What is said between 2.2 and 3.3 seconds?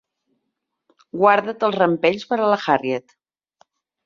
per a la Harriet.